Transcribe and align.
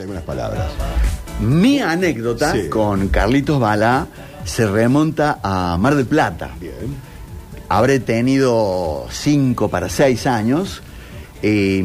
Algunas 0.00 0.22
palabras. 0.22 0.66
Mi 1.40 1.80
anécdota 1.80 2.52
Sí. 2.52 2.68
con 2.68 3.08
Carlitos 3.08 3.60
Balá 3.60 4.06
se 4.44 4.66
remonta 4.66 5.38
a 5.42 5.76
Mar 5.78 5.94
del 5.94 6.06
Plata. 6.06 6.50
Bien. 6.60 6.74
Habré 7.68 8.00
tenido 8.00 9.06
cinco 9.10 9.68
para 9.68 9.88
seis 9.88 10.26
años 10.26 10.82
y 11.42 11.82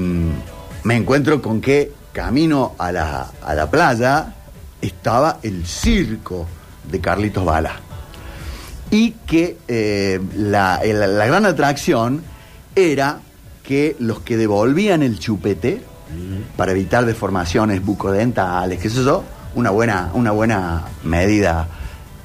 me 0.84 0.96
encuentro 0.96 1.42
con 1.42 1.60
que 1.62 1.92
camino 2.14 2.74
a 2.78 2.92
la, 2.92 3.32
a 3.44 3.54
la 3.54 3.70
playa 3.70 4.34
estaba 4.82 5.40
el 5.44 5.66
circo 5.66 6.48
de 6.90 7.00
Carlitos 7.02 7.44
Balá. 7.44 7.76
Y 8.92 9.12
que 9.26 9.58
eh, 9.68 10.20
la, 10.36 10.80
la 10.84 11.26
gran 11.26 11.46
atracción 11.46 12.24
era 12.76 13.20
que 13.64 13.96
los 14.00 14.20
que 14.20 14.38
devolvían 14.38 15.02
el 15.04 15.20
chupete 15.20 15.82
para 16.56 16.72
evitar 16.72 17.06
deformaciones 17.06 17.84
bucodentales, 17.86 18.80
qué 18.80 18.90
sé 18.90 19.04
yo, 19.04 19.24
una 19.56 19.70
buena, 19.70 20.12
una 20.14 20.32
buena 20.32 20.84
medida 21.04 21.68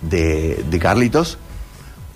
de, 0.02 0.64
de 0.70 0.78
Carlitos, 0.78 1.38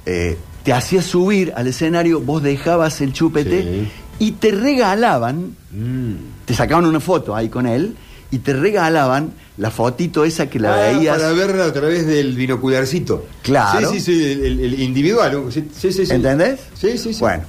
eh, 0.06 0.36
te 0.62 0.72
hacía 0.72 1.02
subir 1.02 1.52
al 1.56 1.66
escenario, 1.66 2.20
vos 2.20 2.42
dejabas 2.42 3.00
el 3.00 3.12
chupete 3.12 3.62
Sí. 3.62 3.88
y 4.18 4.32
te 4.32 4.50
regalaban, 4.52 5.56
Mm. 5.72 6.14
te 6.44 6.54
sacaban 6.54 6.84
una 6.86 7.00
foto 7.00 7.34
ahí 7.34 7.48
con 7.48 7.66
él 7.66 7.96
y 8.30 8.38
te 8.38 8.52
regalaban 8.52 9.32
la 9.58 9.70
fotito 9.70 10.24
esa 10.24 10.48
que 10.48 10.58
la 10.58 10.74
Ah, 10.74 10.92
veías. 10.92 11.18
Para 11.18 11.32
verla 11.32 11.64
a 11.66 11.72
través 11.72 12.06
del 12.06 12.34
binocularcito. 12.34 13.26
Claro. 13.42 13.90
Sí, 13.90 14.00
sí, 14.00 14.14
sí, 14.16 14.32
el, 14.32 14.80
individual. 14.80 15.44
Sí, 15.50 15.68
sí, 15.76 15.92
sí, 15.92 16.06
sí. 16.06 16.12
¿Entendés? 16.12 16.60
Sí, 16.74 16.96
sí, 16.96 17.12
sí. 17.12 17.20
Bueno, 17.20 17.42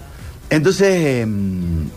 entonces 0.50 1.22
em, 1.24 1.88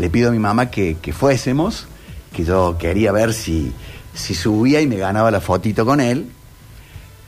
le 0.00 0.10
pido 0.10 0.28
a 0.30 0.32
mi 0.32 0.38
mamá 0.38 0.70
que, 0.70 0.96
que 1.00 1.12
fuésemos, 1.12 1.86
que 2.32 2.44
yo 2.44 2.76
quería 2.78 3.12
ver 3.12 3.32
si, 3.34 3.72
si 4.14 4.34
subía 4.34 4.80
y 4.80 4.86
me 4.86 4.96
ganaba 4.96 5.30
la 5.30 5.40
fotito 5.40 5.84
con 5.84 6.00
él, 6.00 6.26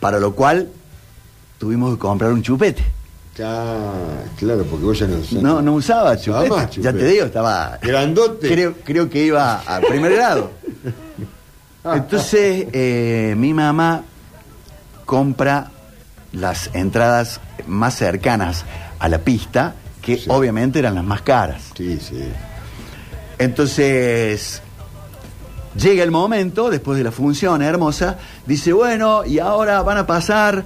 para 0.00 0.18
lo 0.18 0.34
cual 0.34 0.68
tuvimos 1.58 1.92
que 1.94 1.98
comprar 1.98 2.32
un 2.32 2.42
chupete. 2.42 2.82
Ah, 3.42 3.92
claro, 4.38 4.64
porque 4.64 4.84
vos 4.84 4.98
ya 4.98 5.06
no 5.06 5.20
ya 5.20 5.40
No, 5.40 5.62
no 5.62 5.74
usaba 5.74 6.16
chupete. 6.18 6.48
más 6.50 6.70
Ya 6.76 6.92
te 6.92 7.04
digo, 7.06 7.24
estaba. 7.26 7.78
Grandote. 7.80 8.48
Creo, 8.48 8.74
creo 8.84 9.08
que 9.08 9.24
iba 9.24 9.60
a 9.60 9.80
primer 9.80 10.12
grado. 10.14 10.50
Entonces, 11.84 12.66
eh, 12.72 13.34
mi 13.36 13.52
mamá 13.54 14.02
compra 15.04 15.70
las 16.32 16.70
entradas 16.74 17.40
más 17.66 17.96
cercanas 17.96 18.64
a 18.98 19.08
la 19.08 19.18
pista, 19.18 19.74
que 20.00 20.16
Sí. 20.16 20.24
obviamente 20.28 20.78
eran 20.78 20.94
las 20.94 21.04
más 21.04 21.22
caras. 21.22 21.62
Sí, 21.76 21.98
sí. 22.00 22.22
Entonces, 23.42 24.62
llega 25.76 26.04
el 26.04 26.12
momento, 26.12 26.70
después 26.70 26.96
de 26.96 27.02
la 27.02 27.10
función 27.10 27.60
hermosa, 27.60 28.16
dice, 28.46 28.72
bueno, 28.72 29.24
y 29.24 29.40
ahora 29.40 29.82
van 29.82 29.98
a 29.98 30.06
pasar 30.06 30.64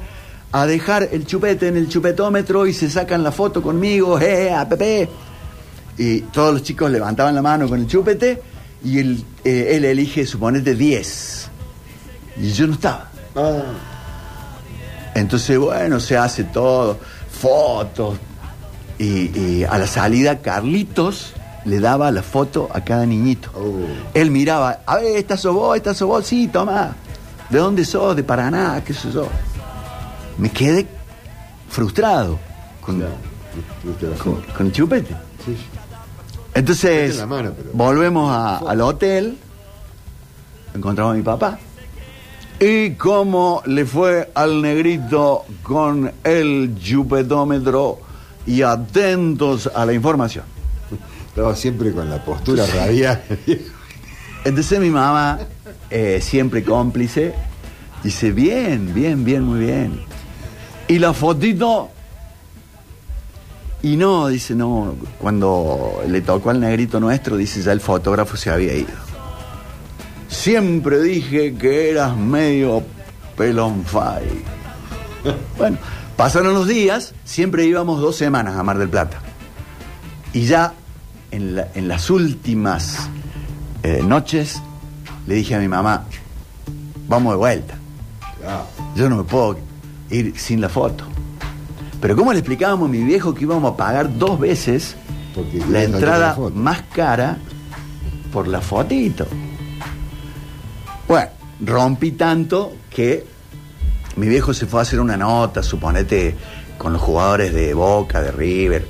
a 0.53 0.67
dejar 0.67 1.09
el 1.11 1.25
chupete 1.25 1.69
en 1.69 1.79
el 1.79 1.89
chupetómetro 1.89 2.67
y 2.67 2.75
se 2.75 2.91
sacan 2.91 3.23
la 3.23 3.33
foto 3.33 3.63
conmigo, 3.63 4.21
eh, 4.21 4.53
a 4.53 4.69
Pepe. 4.69 5.09
Y 5.97 6.21
todos 6.21 6.53
los 6.53 6.63
chicos 6.63 6.91
levantaban 6.91 7.35
la 7.35 7.41
mano 7.41 7.67
con 7.67 7.81
el 7.81 7.87
chupete 7.87 8.43
y 8.85 8.99
él, 8.99 9.25
eh, 9.43 9.69
él 9.71 9.87
elige, 9.87 10.27
suponete, 10.27 10.75
10. 10.75 11.49
Y 12.43 12.53
yo 12.53 12.67
no 12.67 12.75
estaba. 12.75 13.11
Ah, 13.35 13.63
Entonces, 15.15 15.59
bueno, 15.59 15.99
se 15.99 16.19
hace 16.19 16.45
todo, 16.45 16.99
fotos. 17.41 18.19
Y, 18.99 19.31
y 19.35 19.65
a 19.65 19.79
la 19.79 19.87
salida, 19.87 20.43
Carlitos 20.43 21.33
le 21.67 21.81
daba 21.81 22.11
la 22.11 22.23
foto 22.23 22.69
a 22.73 22.81
cada 22.83 23.05
niñito. 23.05 23.51
Oh. 23.55 23.81
Él 24.15 24.31
miraba, 24.31 24.81
a 24.87 24.97
ver, 24.97 25.17
esta 25.17 25.37
sos 25.37 25.55
vos, 25.55 25.77
esta 25.77 25.93
sos 25.95 26.09
vos, 26.09 26.27
sí, 26.27 26.49
toma. 26.49 26.95
¿De 27.51 27.59
dónde 27.59 27.85
sos? 27.85 28.17
De 28.17 28.23
Paraná, 28.25 28.83
qué 28.85 28.95
sé 28.95 29.11
yo. 29.13 29.29
Me 30.39 30.51
quedé 30.51 30.87
frustrado 31.69 32.39
con, 32.81 33.03
el 34.61 34.73
chupete. 34.73 35.15
Sí. 35.45 35.57
Entonces, 36.55 37.27
mano, 37.27 37.53
pero- 37.57 37.71
volvemos 37.73 38.31
a- 38.33 38.59
al 38.59 38.81
hotel, 38.81 39.37
encontramos 40.75 41.13
a 41.13 41.17
mi 41.17 41.23
papá. 41.23 41.59
¿Y 42.59 42.93
cómo 42.93 43.63
le 43.67 43.85
fue 43.85 44.31
al 44.35 44.63
negrito 44.63 45.45
con 45.63 46.11
el 46.25 46.75
chupetómetro? 46.81 47.99
Y 48.47 48.63
atentos 48.63 49.69
a 49.75 49.85
la 49.85 49.93
información. 49.93 50.45
Estaba 51.37 51.55
siempre 51.55 51.93
con 51.93 52.09
la 52.09 52.25
postura 52.25 52.65
radial. 52.65 53.23
Entonces 54.43 54.81
mi 54.81 54.89
mamá, 54.89 55.39
eh, 55.91 56.19
siempre 56.23 56.65
cómplice, 56.65 57.35
dice, 58.03 58.33
bien, 58.33 58.95
bien, 58.95 59.23
bien, 59.23 59.43
muy 59.43 59.61
bien. 59.61 60.01
¿Y 60.89 60.99
la 60.99 61.13
fotito? 61.13 61.91
Y 63.83 63.99
no, 63.99 64.29
dice, 64.29 64.55
no, 64.55 64.95
cuando 65.19 66.03
le 66.09 66.23
tocó 66.23 66.49
al 66.49 66.59
negrito 66.59 67.01
nuestro, 67.01 67.37
dice, 67.37 67.61
ya 67.61 67.73
el 67.73 67.83
fotógrafo 67.83 68.39
se 68.39 68.49
había 68.49 68.73
ido. 68.73 68.95
Siempre 70.29 71.03
dije 71.03 71.55
que 71.55 71.91
eras 71.91 72.17
medio 72.17 72.83
pelonfay. 73.37 74.25
bueno, 75.59 75.77
pasaron 76.17 76.55
los 76.55 76.67
días, 76.67 77.13
siempre 77.27 77.67
íbamos 77.67 78.01
dos 78.01 78.17
semanas 78.17 78.57
a 78.57 78.63
Mar 78.63 78.79
del 78.79 78.89
Plata. 78.89 79.19
Y 80.33 80.47
ya 80.47 80.73
en, 81.37 81.57
la- 81.57 81.69
en 81.75 81.89
las 81.89 82.11
últimas 82.11 83.09
eh, 83.83 84.03
noches 84.07 84.61
le 85.27 85.35
dije 85.37 85.55
a 85.55 85.59
mi 85.59 85.69
mamá, 85.69 86.05
vamos 87.09 87.33
de 87.33 87.37
vuelta. 87.39 87.75
Yo 88.95 89.09
no 89.09 89.17
me 89.17 89.25
puedo 89.25 89.59
ir 90.11 90.39
sin 90.39 90.61
la 90.61 90.69
foto. 90.69 91.05
Pero 92.01 92.15
¿cómo 92.17 92.33
le 92.33 92.39
explicábamos 92.41 92.89
a 92.89 92.93
mi 92.93 93.03
viejo 93.03 93.35
que 93.35 93.43
íbamos 93.45 93.73
a 93.73 93.77
pagar 93.77 94.17
dos 94.19 94.39
veces 94.39 94.95
Porque 95.35 95.59
la 95.71 95.83
entrada 95.83 96.37
la 96.39 96.51
más 96.51 96.83
cara 96.95 97.39
por 98.33 98.47
la 98.49 98.61
fotito? 98.61 99.27
Bueno, 101.09 101.29
rompí 101.61 102.13
tanto 102.13 102.73
que 102.91 103.25
mi 104.17 104.29
viejo 104.29 104.53
se 104.55 104.67
fue 104.67 104.81
a 104.81 104.83
hacer 104.83 105.01
una 105.01 105.17
nota, 105.17 105.63
suponete, 105.63 106.37
con 106.79 106.93
los 106.93 107.03
jugadores 107.03 107.53
de 107.55 107.75
Boca, 107.75 108.21
de 108.23 108.31
River. 108.33 108.87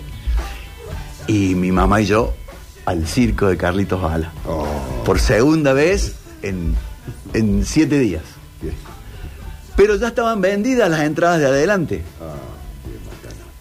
Y 1.26 1.54
mi 1.54 1.72
mamá 1.72 2.00
y 2.00 2.06
yo 2.06 2.34
al 2.84 3.06
circo 3.06 3.47
de 3.48 3.56
Carlitos 3.56 4.00
Bala. 4.00 4.32
oh, 4.47 4.64
Por 5.04 5.19
segunda 5.19 5.72
vez 5.72 6.14
en, 6.42 6.75
en 7.32 7.64
siete 7.64 7.98
días. 7.98 8.22
bien. 8.62 8.75
Pero 9.76 9.97
ya 9.97 10.09
estaban 10.09 10.41
vendidas 10.41 10.88
las 10.91 11.00
entradas 11.00 11.41
de 11.41 11.47
adelante. 11.47 12.03
Ah, 12.20 12.34
bien. 12.84 12.98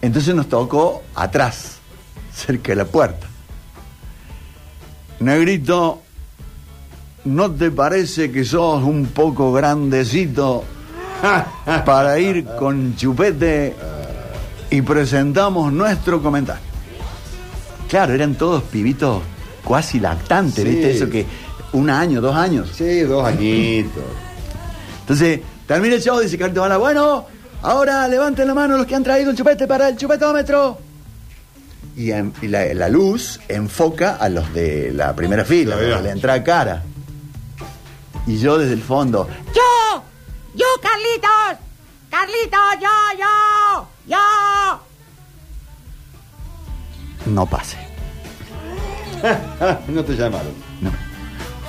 Entonces 0.02 0.34
nos 0.34 0.48
tocó 0.48 1.02
atrás, 1.14 1.78
cerca 2.34 2.70
de 2.72 2.76
la 2.76 2.84
puerta. 2.84 3.26
Negrito, 5.20 6.02
¿no 7.24 7.50
te 7.50 7.70
parece 7.70 8.30
que 8.30 8.44
sos 8.44 8.82
un 8.84 9.06
poco 9.06 9.52
grandecito 9.52 10.62
para 11.84 12.18
ir 12.18 12.44
con 12.58 12.94
chupete 12.96 13.74
y 14.70 14.82
presentamos 14.82 15.72
nuestro 15.72 16.22
comentario? 16.22 16.65
Claro, 17.88 18.14
eran 18.14 18.34
todos 18.34 18.62
pibitos 18.64 19.22
cuasi 19.64 20.00
lactantes, 20.00 20.64
Sí. 20.64 20.70
¿viste? 20.70 20.90
Eso 20.96 21.08
que 21.10 21.26
un 21.72 21.90
año, 21.90 22.20
dos 22.20 22.34
años. 22.36 22.70
Sí, 22.74 23.00
dos 23.00 23.24
añitos. 23.24 24.02
Entonces, 25.00 25.40
termina 25.66 25.94
el 25.96 26.02
show, 26.02 26.18
dice 26.20 26.36
Carlitos 26.38 26.62
Bala, 26.62 26.76
bueno, 26.78 27.26
ahora 27.62 28.06
levanten 28.08 28.46
la 28.48 28.54
mano 28.54 28.76
los 28.76 28.86
que 28.86 28.94
han 28.94 29.04
traído 29.04 29.30
el 29.30 29.36
chupete 29.36 29.66
para 29.66 29.88
el 29.88 29.96
chupetómetro. 29.96 30.78
Y, 31.96 32.10
en- 32.10 32.32
y 32.42 32.48
la, 32.48 32.64
la 32.74 32.88
luz 32.88 33.40
enfoca 33.48 34.16
a 34.16 34.28
los 34.28 34.52
de 34.52 34.92
la 34.92 35.14
primera 35.14 35.44
fila, 35.44 35.70
La 35.70 35.76
los 35.76 35.80
de 35.82 35.86
verdad. 35.88 36.04
la 36.04 36.10
entrada 36.12 36.44
cara. 36.44 36.82
Y 38.26 38.38
yo 38.38 38.58
desde 38.58 38.74
el 38.74 38.82
fondo, 38.82 39.28
¡Yo! 39.54 40.02
¡Yo, 40.54 40.66
Carlitos! 40.82 41.64
¡Carlitos, 42.10 42.80
yo! 42.80 43.18
¡Yo! 43.18 43.26
No 47.26 47.46
pase. 47.46 47.76
no 49.88 50.04
te 50.04 50.14
llamaron. 50.16 50.52
No. 50.80 50.90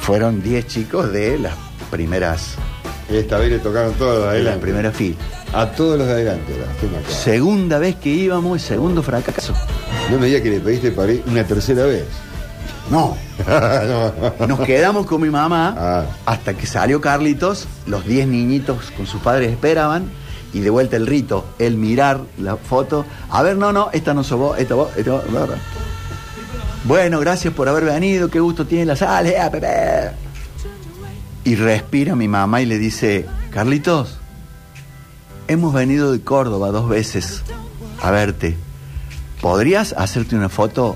Fueron 0.01 0.41
10 0.41 0.67
chicos 0.67 1.11
de 1.11 1.39
las 1.39 1.53
primeras, 1.91 2.55
Esta 3.09 3.37
vez 3.37 3.49
le 3.51 3.59
tocaron 3.59 3.93
todos 3.93 4.15
los 4.19 4.23
de 4.31 4.37
de 4.37 4.43
la 4.43 4.51
adelante. 4.51 4.61
primera 4.61 4.91
fila. 4.91 5.15
A 5.53 5.65
todos 5.67 5.97
los 5.97 6.07
de 6.07 6.13
adelante. 6.13 6.53
macabro. 6.53 7.09
Segunda 7.13 7.79
vez 7.79 7.95
que 7.95 8.09
íbamos 8.09 8.61
y 8.61 8.65
segundo 8.65 9.01
fracaso. 9.01 9.53
No 10.11 10.19
me 10.19 10.27
digas 10.27 10.41
que 10.41 10.49
le 10.49 10.59
pediste 10.59 10.91
para 10.91 11.11
ir 11.13 11.23
una 11.27 11.43
tercera 11.45 11.83
vez. 11.85 12.05
No, 12.89 13.17
no. 14.39 14.47
Nos 14.47 14.59
quedamos 14.61 15.05
con 15.05 15.21
mi 15.21 15.29
mamá 15.29 15.75
Ah. 15.77 16.05
hasta 16.25 16.53
que 16.53 16.65
salió 16.65 17.01
Carlitos, 17.01 17.67
los 17.85 18.05
10 18.05 18.27
niñitos 18.27 18.91
con 18.91 19.05
sus 19.07 19.21
padres 19.21 19.51
esperaban 19.51 20.09
y 20.53 20.59
de 20.59 20.69
vuelta 20.69 20.95
el 20.95 21.07
rito, 21.07 21.45
el 21.59 21.77
mirar 21.77 22.21
la 22.37 22.55
foto. 22.57 23.05
A 23.29 23.43
ver, 23.43 23.57
no, 23.57 23.71
no, 23.73 23.89
esta 23.91 24.13
no 24.13 24.23
sos 24.23 24.39
vos, 24.39 24.59
esta 24.59 24.75
vos, 24.75 24.89
esta 24.95 25.11
vos. 25.11 25.23
Bueno, 26.85 27.19
gracias 27.19 27.53
por 27.53 27.67
haber 27.67 27.83
venido, 27.85 28.29
qué 28.29 28.39
gusto 28.39 28.65
tiene 28.65 28.85
la 28.85 28.95
sala, 28.95 29.29
eh, 29.29 29.49
Pepe. 29.51 30.11
Y 31.43 31.55
respira 31.55 32.15
mi 32.15 32.27
mamá 32.27 32.61
y 32.61 32.65
le 32.65 32.77
dice, 32.77 33.25
Carlitos, 33.51 34.17
hemos 35.47 35.73
venido 35.73 36.11
de 36.11 36.21
Córdoba 36.21 36.71
dos 36.71 36.87
veces 36.89 37.43
a 38.01 38.11
verte. 38.11 38.55
¿Podrías 39.41 39.93
hacerte 39.97 40.35
una 40.35 40.49
foto 40.49 40.95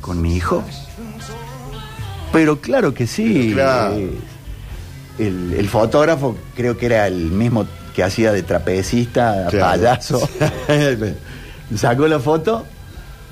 con 0.00 0.20
mi 0.22 0.36
hijo? 0.36 0.62
Pero 2.32 2.60
claro 2.60 2.94
que 2.94 3.06
sí. 3.06 3.50
Claro. 3.54 3.94
Eh, 3.96 4.18
El, 5.18 5.54
el 5.56 5.68
fotógrafo 5.68 6.36
creo 6.56 6.76
que 6.76 6.86
era 6.86 7.06
el 7.06 7.30
mismo 7.30 7.66
que 7.94 8.02
hacía 8.02 8.32
de 8.32 8.42
trapecista, 8.42 9.46
Claro. 9.50 9.80
payaso. 9.82 10.28
Sacó 11.76 12.06
la 12.06 12.18
foto 12.20 12.64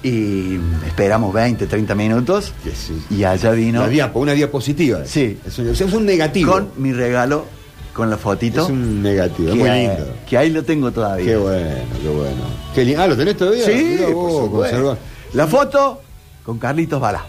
y 0.02 0.56
esperamos 0.86 1.32
20, 1.32 1.66
30 1.66 1.94
minutos 1.94 2.52
sí. 2.74 3.04
y 3.10 3.24
allá 3.24 3.50
vino 3.52 3.80
Una, 3.80 3.88
diapo, 3.88 4.20
una 4.20 4.32
diapositiva. 4.32 5.00
Sí. 5.04 5.38
Es 5.46 5.58
un, 5.58 5.68
es 5.68 5.94
negativo. 6.00 6.52
con 6.52 6.70
mi 6.76 6.92
regalo, 6.92 7.44
con 7.92 8.08
la 8.10 8.16
fotito. 8.16 8.62
Es 8.64 8.68
un 8.70 9.02
negativo, 9.02 9.48
es 9.50 9.54
que, 9.54 9.60
muy 9.60 9.68
eh, 9.70 9.88
lindo. 9.88 10.12
que 10.28 10.38
ahí 10.38 10.50
lo 10.50 10.62
tengo 10.64 10.90
todavía. 10.90 11.26
Qué 11.26 11.36
bueno, 11.36 11.76
qué 12.02 12.08
bueno. 12.08 12.42
Qué 12.74 12.84
lindo. 12.84 13.02
Ah, 13.02 13.06
¿lo 13.06 13.16
tenés 13.16 13.36
todavía? 13.36 13.64
Sí, 13.64 13.98
por 14.04 14.14
vos, 14.14 14.50
conservá. 14.50 14.96
La 15.34 15.46
foto 15.46 16.00
con 16.44 16.58
Carlitos 16.58 17.00
Balá. 17.00 17.24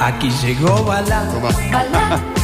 Aquí 0.00 0.30
llegó. 0.42 0.84
Balá, 0.84 1.24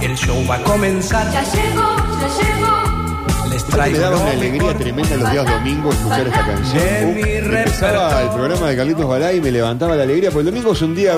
el 0.00 0.16
show 0.16 0.44
va 0.48 0.56
a 0.56 0.62
comenzar. 0.62 1.30
ya 1.32 1.42
llegó, 1.42 1.96
ya 2.20 2.28
llegó. 2.28 3.48
Les 3.50 3.64
Me 3.64 3.70
traigo 3.70 3.98
daba 3.98 4.16
lo 4.16 4.22
una 4.22 4.30
alegría 4.30 4.74
tremenda 4.78 5.16
los 5.16 5.30
días 5.30 5.46
domingos 5.46 5.94
escuchar 5.94 6.26
esta 6.26 6.46
canción. 6.46 7.14
Mi 7.14 7.22
Uh, 7.22 7.54
Empezaba 7.54 8.22
el 8.22 8.28
programa 8.30 8.68
de 8.68 8.76
Carlitos 8.76 9.06
Balá 9.06 9.32
y 9.32 9.40
me 9.40 9.50
levantaba 9.50 9.96
la 9.96 10.04
alegría, 10.04 10.30
porque 10.30 10.48
el 10.48 10.54
domingo 10.54 10.72
es 10.72 10.82
un 10.82 10.94
día 10.94 11.10